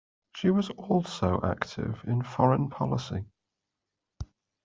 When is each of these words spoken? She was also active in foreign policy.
She 0.35 0.49
was 0.49 0.71
also 0.71 1.41
active 1.43 2.03
in 2.07 2.23
foreign 2.23 2.71
policy. 2.71 3.23